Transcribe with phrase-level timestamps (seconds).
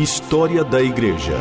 [0.00, 1.36] História da Igreja.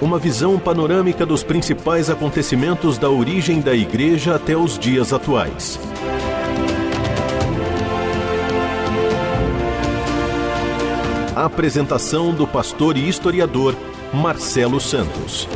[0.00, 5.80] Uma visão panorâmica dos principais acontecimentos da origem da Igreja até os dias atuais.
[11.34, 13.74] A apresentação do pastor e historiador
[14.14, 15.48] Marcelo Santos.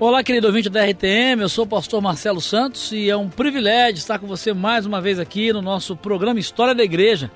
[0.00, 3.98] Olá, querido ouvinte da RTM, eu sou o pastor Marcelo Santos e é um privilégio
[3.98, 7.30] estar com você mais uma vez aqui no nosso programa História da Igreja,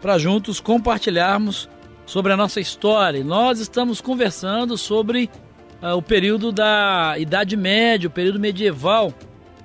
[0.00, 1.68] para juntos compartilharmos
[2.06, 3.22] sobre a nossa história.
[3.22, 5.28] nós estamos conversando sobre
[5.82, 9.12] uh, o período da Idade Média, o período medieval,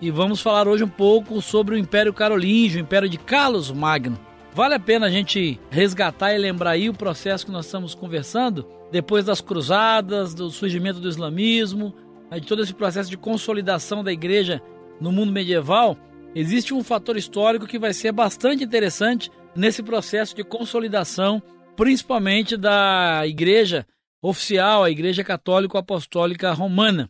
[0.02, 4.20] e vamos falar hoje um pouco sobre o Império Carolíngio, o Império de Carlos Magno.
[4.54, 8.68] Vale a pena a gente resgatar e lembrar aí o processo que nós estamos conversando
[8.92, 11.95] depois das cruzadas, do surgimento do islamismo,
[12.31, 14.62] de todo esse processo de consolidação da igreja
[15.00, 15.98] no mundo medieval.
[16.36, 21.42] Existe um fator histórico que vai ser bastante interessante nesse processo de consolidação,
[21.76, 23.86] principalmente da igreja
[24.22, 27.10] oficial, a Igreja Católica Apostólica Romana.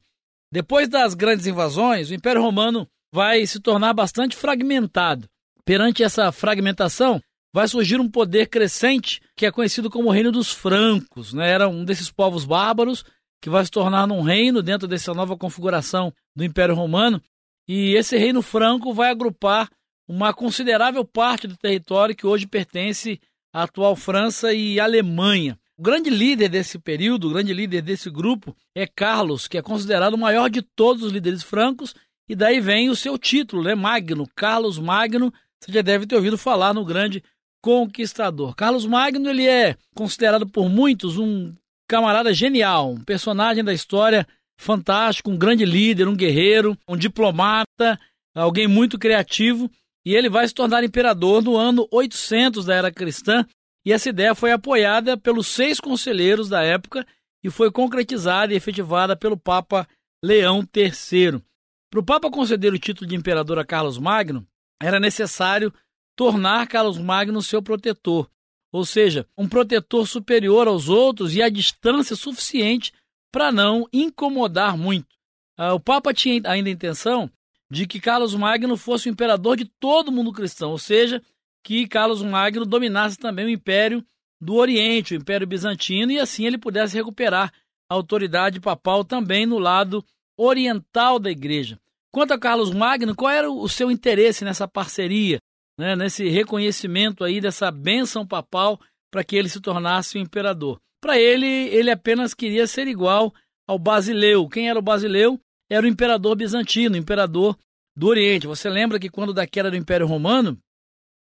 [0.52, 5.27] Depois das grandes invasões, o Império Romano vai se tornar bastante fragmentado.
[5.63, 7.22] Perante essa fragmentação,
[7.53, 11.33] vai surgir um poder crescente que é conhecido como o Reino dos Francos.
[11.33, 11.50] Né?
[11.52, 13.05] Era um desses povos bárbaros
[13.39, 17.22] que vai se tornar um reino dentro dessa nova configuração do Império Romano.
[17.67, 19.69] E esse reino franco vai agrupar
[20.07, 23.19] uma considerável parte do território que hoje pertence
[23.53, 25.57] à atual França e Alemanha.
[25.77, 30.13] O grande líder desse período, o grande líder desse grupo é Carlos, que é considerado
[30.13, 31.95] o maior de todos os líderes francos,
[32.29, 33.75] e daí vem o seu título, né?
[33.75, 35.33] Magno, Carlos Magno.
[35.59, 37.23] Você já deve ter ouvido falar no grande
[37.61, 38.55] conquistador.
[38.55, 41.53] Carlos Magno ele é considerado por muitos um
[41.88, 47.99] camarada genial, um personagem da história fantástico, um grande líder, um guerreiro, um diplomata,
[48.35, 49.69] alguém muito criativo,
[50.05, 53.45] e ele vai se tornar imperador no ano 800 da era cristã,
[53.85, 57.05] e essa ideia foi apoiada pelos seis conselheiros da época
[57.44, 59.88] e foi concretizada e efetivada pelo Papa
[60.23, 61.41] Leão III.
[61.89, 64.47] Para o Papa conceder o título de imperador a Carlos Magno,
[64.81, 65.73] era necessário
[66.16, 68.29] tornar Carlos Magno seu protetor,
[68.72, 72.94] ou seja, um protetor superior aos outros e a distância suficiente
[73.31, 75.13] para não incomodar muito.
[75.57, 77.29] Ah, o Papa tinha ainda a intenção
[77.72, 81.22] de que Carlos Magno fosse o imperador de todo o mundo cristão, ou seja,
[81.63, 84.06] que Carlos Magno dominasse também o império
[84.41, 87.52] do Oriente, o Império Bizantino, e assim ele pudesse recuperar
[87.90, 90.03] a autoridade papal também no lado
[90.38, 91.79] oriental da igreja.
[92.12, 95.40] Quanto a Carlos Magno, qual era o seu interesse nessa parceria?
[95.78, 98.79] né, nesse reconhecimento aí dessa bênção papal
[99.12, 100.79] para que ele se tornasse o imperador.
[101.02, 103.34] Para ele, ele apenas queria ser igual
[103.68, 104.47] ao Basileu.
[104.47, 105.40] Quem era o Basileu?
[105.69, 107.57] Era o imperador bizantino, o imperador
[107.96, 108.47] do Oriente.
[108.47, 110.57] Você lembra que quando da queda do Império Romano,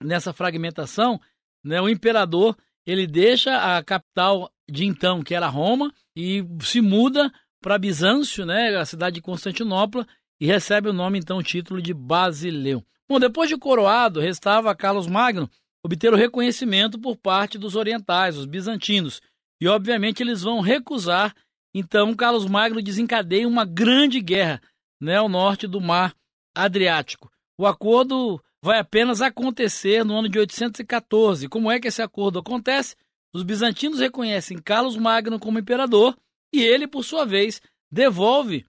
[0.01, 1.19] nessa fragmentação,
[1.63, 7.31] né, o imperador ele deixa a capital de então, que era Roma, e se muda
[7.61, 10.07] para Bizâncio, né, a cidade de Constantinopla,
[10.39, 12.83] e recebe o nome então o título de Basileu.
[13.07, 15.49] Bom, depois de coroado, restava Carlos Magno
[15.83, 19.21] obter o reconhecimento por parte dos orientais, os bizantinos.
[19.61, 21.35] E obviamente eles vão recusar,
[21.73, 24.61] então Carlos Magno desencadeia uma grande guerra
[25.01, 26.15] né, ao norte do mar
[26.55, 27.31] Adriático.
[27.57, 31.47] O acordo vai apenas acontecer no ano de 814.
[31.47, 32.95] Como é que esse acordo acontece?
[33.33, 36.17] Os bizantinos reconhecem Carlos Magno como imperador
[36.53, 38.65] e ele, por sua vez, devolve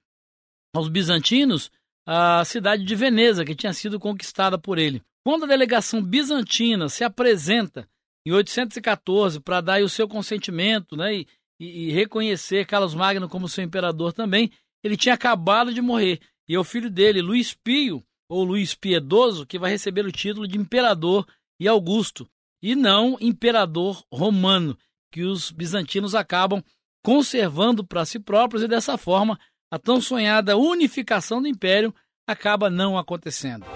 [0.75, 1.71] aos bizantinos
[2.06, 5.03] a cidade de Veneza, que tinha sido conquistada por ele.
[5.25, 7.88] Quando a delegação bizantina se apresenta
[8.27, 11.28] em 814 para dar o seu consentimento né, e,
[11.60, 14.50] e, reconhecer Carlos Magno como seu imperador também,
[14.82, 16.19] ele tinha acabado de morrer.
[16.48, 20.49] E é o filho dele, Luís Pio, ou Luís Piedoso, que vai receber o título
[20.49, 21.26] de imperador
[21.60, 22.26] e Augusto,
[22.62, 24.76] e não imperador romano,
[25.12, 26.62] que os bizantinos acabam
[27.04, 29.38] conservando para si próprios e dessa forma
[29.70, 31.94] a tão sonhada unificação do império
[32.26, 33.67] acaba não acontecendo.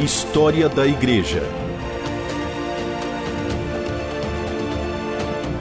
[0.00, 1.42] História da Igreja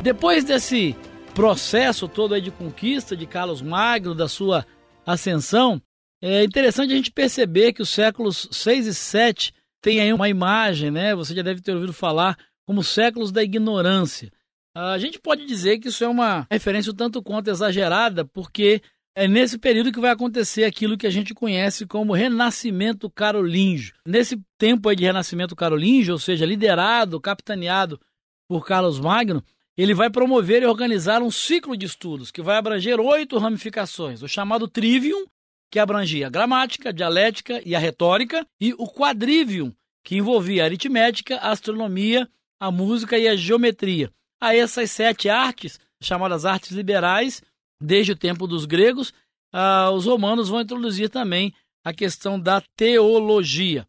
[0.01, 0.96] Depois desse
[1.36, 4.66] processo todo aí de conquista de Carlos Magno, da sua
[5.06, 5.81] ascensão,
[6.22, 10.90] é interessante a gente perceber que os séculos 6 e 7 têm aí uma imagem,
[10.90, 11.13] né?
[11.16, 14.31] Você já deve ter ouvido falar como séculos da ignorância.
[14.74, 18.81] A gente pode dizer que isso é uma referência um tanto quanto exagerada, porque
[19.13, 23.94] é nesse período que vai acontecer aquilo que a gente conhece como Renascimento Carolíngio.
[24.06, 28.00] Nesse tempo de Renascimento Carolíngio, ou seja, liderado, capitaneado
[28.48, 29.44] por Carlos Magno,
[29.81, 34.28] ele vai promover e organizar um ciclo de estudos que vai abranger oito ramificações: o
[34.28, 35.26] chamado Trivium,
[35.72, 39.74] que abrangia a gramática, a dialética e a retórica, e o Quadrivium,
[40.04, 42.28] que envolvia a aritmética, a astronomia
[42.60, 44.12] a música e a geometria.
[44.42, 47.42] A essas sete artes, chamadas artes liberais,
[47.82, 49.14] desde o tempo dos gregos,
[49.54, 51.54] ah, os romanos vão introduzir também
[51.84, 53.88] a questão da teologia.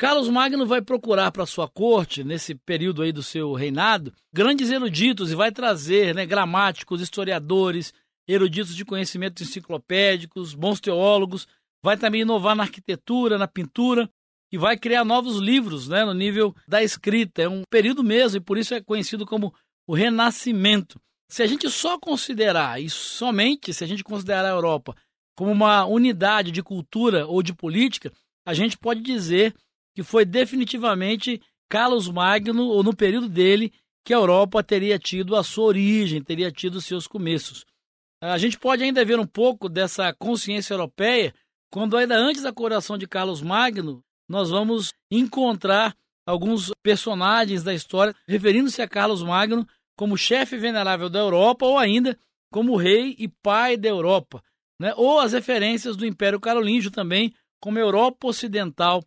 [0.00, 5.30] Carlos Magno vai procurar para sua corte, nesse período aí do seu reinado, grandes eruditos
[5.30, 7.92] e vai trazer né, gramáticos, historiadores,
[8.26, 11.46] eruditos de conhecimentos enciclopédicos, bons teólogos,
[11.84, 14.08] vai também inovar na arquitetura, na pintura
[14.50, 17.42] e vai criar novos livros né, no nível da escrita.
[17.42, 19.52] É um período mesmo e por isso é conhecido como
[19.86, 20.98] o Renascimento.
[21.28, 24.96] Se a gente só considerar, e somente se a gente considerar a Europa
[25.36, 28.10] como uma unidade de cultura ou de política,
[28.46, 29.54] a gente pode dizer
[30.00, 33.70] que foi definitivamente Carlos Magno, ou no período dele,
[34.02, 37.66] que a Europa teria tido a sua origem, teria tido seus começos.
[38.18, 41.34] A gente pode ainda ver um pouco dessa consciência europeia
[41.70, 45.94] quando, ainda antes da coroação de Carlos Magno, nós vamos encontrar
[46.26, 49.68] alguns personagens da história referindo-se a Carlos Magno
[49.98, 52.18] como chefe venerável da Europa ou ainda
[52.50, 54.42] como rei e pai da Europa,
[54.80, 54.94] né?
[54.96, 59.04] ou as referências do Império Carolíngio também como Europa Ocidental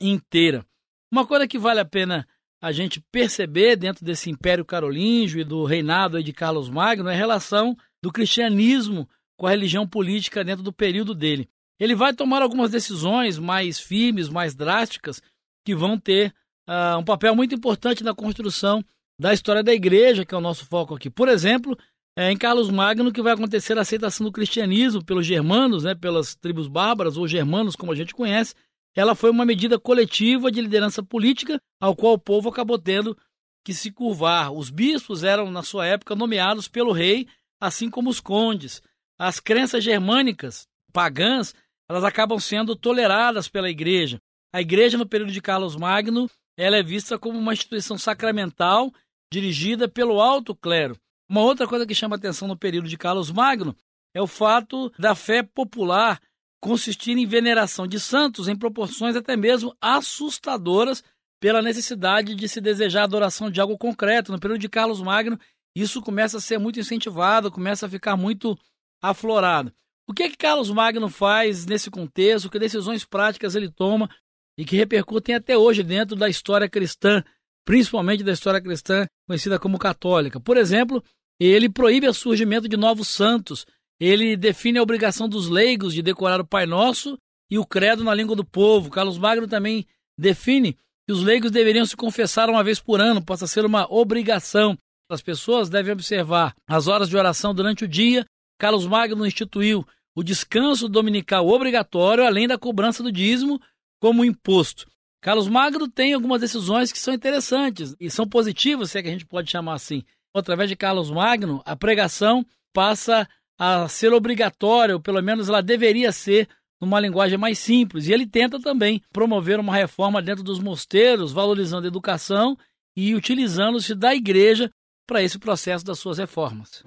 [0.00, 0.64] inteira.
[1.12, 2.26] Uma coisa que vale a pena
[2.60, 7.16] a gente perceber dentro desse Império Carolíngio e do reinado de Carlos Magno é a
[7.16, 11.48] relação do cristianismo com a religião política dentro do período dele.
[11.80, 15.22] Ele vai tomar algumas decisões mais firmes, mais drásticas,
[15.64, 16.34] que vão ter
[16.68, 18.84] uh, um papel muito importante na construção
[19.20, 21.08] da história da igreja, que é o nosso foco aqui.
[21.08, 21.78] Por exemplo,
[22.16, 26.34] é em Carlos Magno que vai acontecer a aceitação do cristianismo pelos germanos, né, pelas
[26.34, 28.54] tribos bárbaras ou germanos, como a gente conhece,
[28.96, 33.16] ela foi uma medida coletiva de liderança política ao qual o povo acabou tendo
[33.64, 34.52] que se curvar.
[34.52, 37.28] Os bispos eram, na sua época, nomeados pelo rei,
[37.60, 38.82] assim como os condes.
[39.18, 41.54] As crenças germânicas, pagãs,
[41.88, 44.20] elas acabam sendo toleradas pela igreja.
[44.52, 48.92] A igreja, no período de Carlos Magno, ela é vista como uma instituição sacramental
[49.32, 50.98] dirigida pelo alto clero.
[51.28, 53.76] Uma outra coisa que chama atenção no período de Carlos Magno
[54.14, 56.20] é o fato da fé popular
[56.60, 61.02] consistir em veneração de santos em proporções até mesmo assustadoras
[61.40, 64.32] pela necessidade de se desejar a adoração de algo concreto.
[64.32, 65.38] No período de Carlos Magno,
[65.74, 68.58] isso começa a ser muito incentivado, começa a ficar muito
[69.00, 69.72] aflorado.
[70.08, 72.50] O que é que Carlos Magno faz nesse contexto?
[72.50, 74.08] Que decisões práticas ele toma
[74.56, 77.22] e que repercutem até hoje dentro da história cristã,
[77.64, 80.40] principalmente da história cristã conhecida como católica?
[80.40, 81.04] Por exemplo,
[81.38, 83.64] ele proíbe o surgimento de novos santos
[84.00, 87.18] ele define a obrigação dos leigos de decorar o Pai Nosso
[87.50, 88.90] e o credo na língua do povo.
[88.90, 89.86] Carlos Magno também
[90.18, 90.74] define
[91.06, 94.76] que os leigos deveriam se confessar uma vez por ano, passa a ser uma obrigação.
[95.10, 98.26] As pessoas devem observar as horas de oração durante o dia.
[98.58, 103.60] Carlos Magno instituiu o descanso dominical obrigatório, além da cobrança do dízimo
[104.00, 104.86] como imposto.
[105.20, 109.12] Carlos Magno tem algumas decisões que são interessantes e são positivas, se é que a
[109.12, 110.04] gente pode chamar assim.
[110.34, 113.28] Através de Carlos Magno, a pregação passa
[113.58, 116.48] a ser obrigatória, ou pelo menos ela deveria ser
[116.80, 118.06] numa linguagem mais simples.
[118.06, 122.56] E ele tenta também promover uma reforma dentro dos mosteiros, valorizando a educação
[122.96, 124.70] e utilizando-se da igreja
[125.06, 126.84] para esse processo das suas reformas.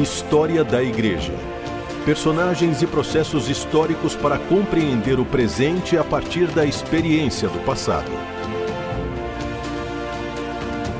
[0.00, 1.32] História da Igreja.
[2.04, 8.10] Personagens e processos históricos para compreender o presente a partir da experiência do passado.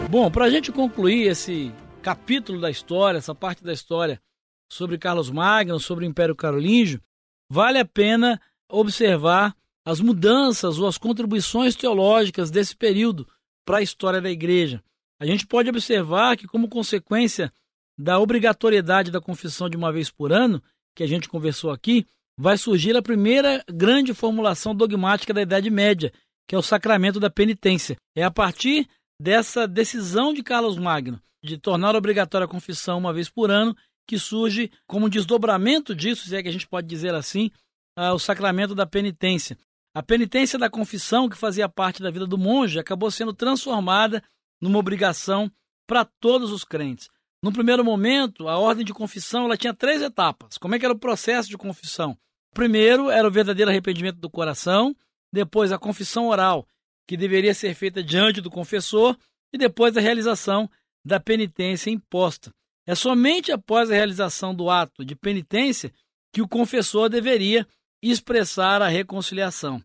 [0.09, 4.21] Bom, para a gente concluir esse capítulo da história, essa parte da história
[4.75, 7.01] sobre Carlos Magno, sobre o Império Carolíngio,
[7.49, 9.55] vale a pena observar
[9.87, 13.25] as mudanças ou as contribuições teológicas desse período
[13.65, 14.83] para a história da igreja.
[15.21, 17.53] A gente pode observar que, como consequência
[17.97, 20.61] da obrigatoriedade da confissão de uma vez por ano,
[20.93, 22.05] que a gente conversou aqui,
[22.37, 26.13] vai surgir a primeira grande formulação dogmática da Idade Média,
[26.49, 27.97] que é o sacramento da penitência.
[28.17, 28.89] É a partir
[29.21, 34.19] dessa decisão de Carlos Magno de tornar obrigatória a confissão uma vez por ano que
[34.19, 37.51] surge como um desdobramento disso, se é que a gente pode dizer assim,
[37.99, 39.59] uh, o sacramento da penitência.
[39.95, 44.23] A penitência da confissão, que fazia parte da vida do monge, acabou sendo transformada
[44.61, 45.51] numa obrigação
[45.87, 47.09] para todos os crentes.
[47.43, 50.59] No primeiro momento, a ordem de confissão ela tinha três etapas.
[50.59, 52.17] Como é que era o processo de confissão?
[52.55, 54.97] Primeiro era o verdadeiro arrependimento do coração,
[55.33, 56.67] depois a confissão oral,
[57.07, 59.17] que deveria ser feita diante do confessor,
[59.53, 60.69] e depois a realização
[61.05, 62.53] da penitência imposta.
[62.87, 65.93] É somente após a realização do ato de penitência
[66.33, 67.67] que o confessor deveria
[68.03, 69.77] expressar a reconciliação.
[69.77, 69.83] O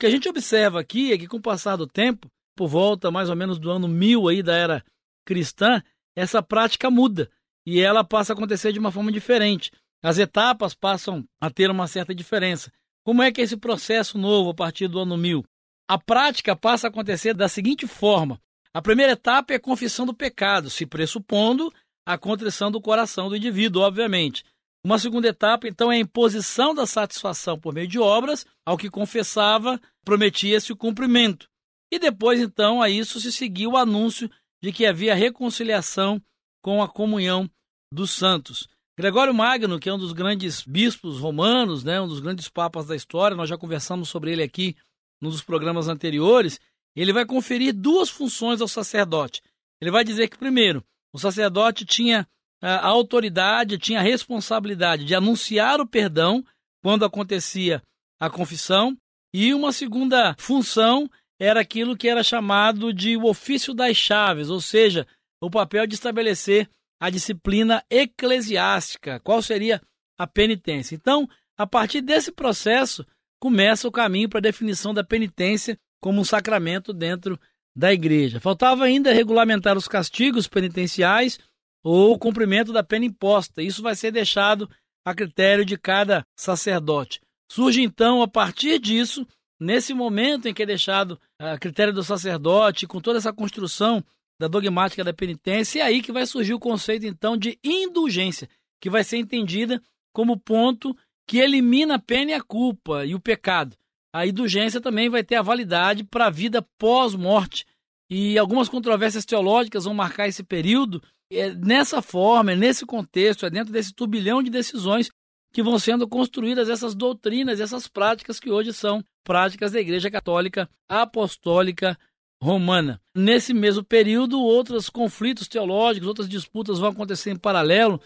[0.00, 3.30] que a gente observa aqui é que, com o passar do tempo, por volta mais
[3.30, 4.84] ou menos do ano mil aí da era
[5.24, 5.82] cristã,
[6.14, 7.30] essa prática muda
[7.64, 9.70] e ela passa a acontecer de uma forma diferente.
[10.02, 12.70] As etapas passam a ter uma certa diferença.
[13.04, 15.44] Como é que é esse processo novo a partir do ano mil?
[15.88, 18.40] A prática passa a acontecer da seguinte forma:
[18.74, 21.72] A primeira etapa é a confissão do pecado, se pressupondo
[22.06, 24.44] a contrição do coração do indivíduo, obviamente.
[24.84, 28.90] Uma segunda etapa, então, é a imposição da satisfação por meio de obras, ao que
[28.90, 31.48] confessava, prometia-se o cumprimento.
[31.92, 34.28] E depois, então, a isso se seguiu o anúncio
[34.62, 36.20] de que havia reconciliação
[36.62, 37.48] com a comunhão
[37.92, 38.68] dos santos.
[38.98, 42.96] Gregório Magno, que é um dos grandes bispos romanos, né, um dos grandes papas da
[42.96, 44.76] história, nós já conversamos sobre ele aqui
[45.20, 46.58] nos programas anteriores,
[46.94, 49.42] ele vai conferir duas funções ao sacerdote.
[49.80, 52.26] Ele vai dizer que, primeiro, o sacerdote tinha
[52.60, 56.44] a autoridade, tinha a responsabilidade de anunciar o perdão
[56.82, 57.82] quando acontecia
[58.20, 58.96] a confissão,
[59.34, 64.60] e uma segunda função era aquilo que era chamado de o ofício das chaves, ou
[64.60, 65.06] seja,
[65.40, 66.68] o papel de estabelecer
[67.00, 69.82] a disciplina eclesiástica, qual seria
[70.16, 70.94] a penitência.
[70.94, 71.28] Então,
[71.58, 73.04] a partir desse processo,
[73.40, 77.38] começa o caminho para a definição da penitência como um sacramento dentro
[77.74, 78.40] da igreja.
[78.40, 81.38] Faltava ainda regulamentar os castigos penitenciais
[81.82, 83.62] ou o cumprimento da pena imposta.
[83.62, 84.68] Isso vai ser deixado
[85.04, 87.20] a critério de cada sacerdote.
[87.50, 89.26] Surge então, a partir disso,
[89.60, 94.04] nesse momento em que é deixado a critério do sacerdote, com toda essa construção
[94.38, 98.48] da dogmática da penitência, é aí que vai surgir o conceito então de indulgência,
[98.80, 103.20] que vai ser entendida como ponto que elimina a pena e a culpa e o
[103.20, 103.76] pecado.
[104.12, 107.64] A indulgência também vai ter a validade para a vida pós-morte.
[108.10, 111.02] E algumas controvérsias teológicas vão marcar esse período.
[111.30, 115.10] É nessa forma, é nesse contexto, é dentro desse turbilhão de decisões
[115.52, 120.68] que vão sendo construídas essas doutrinas, essas práticas que hoje são práticas da Igreja Católica
[120.88, 121.98] Apostólica
[122.42, 123.00] romana.
[123.14, 128.00] Nesse mesmo período, outros conflitos teológicos, outras disputas vão acontecer em paralelo,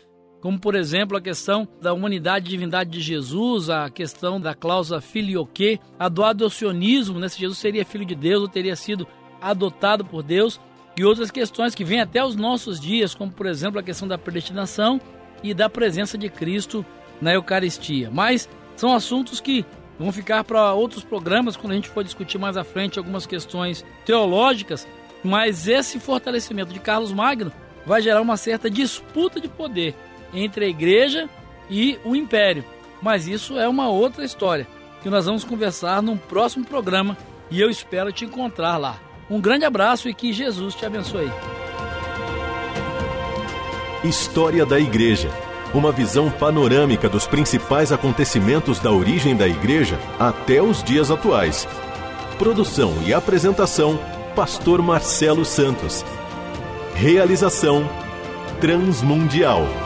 [0.47, 5.01] como por exemplo a questão da humanidade e divindade de Jesus, a questão da cláusula
[5.01, 9.09] filioque, a do adocionismo, né, se Jesus seria filho de Deus ou teria sido
[9.41, 10.61] adotado por Deus,
[10.97, 14.17] e outras questões que vêm até os nossos dias, como por exemplo a questão da
[14.17, 15.01] predestinação
[15.43, 16.87] e da presença de Cristo
[17.21, 18.09] na Eucaristia.
[18.13, 19.67] Mas são assuntos que
[19.99, 23.85] vão ficar para outros programas quando a gente for discutir mais à frente algumas questões
[24.05, 24.87] teológicas,
[25.25, 27.51] mas esse fortalecimento de Carlos Magno
[27.85, 29.93] vai gerar uma certa disputa de poder
[30.37, 31.29] entre a igreja
[31.71, 32.65] e o império.
[33.01, 34.67] Mas isso é uma outra história
[35.03, 37.17] que nós vamos conversar num próximo programa
[37.51, 38.99] e eu espero te encontrar lá.
[39.31, 41.31] Um grande abraço e que Jesus te abençoe.
[44.05, 45.31] História da Igreja
[45.75, 51.69] uma visão panorâmica dos principais acontecimentos da origem da Igreja até os dias atuais.
[52.39, 53.99] Produção e apresentação:
[54.35, 56.05] Pastor Marcelo Santos.
[56.95, 57.89] Realização:
[58.61, 59.86] Transmundial.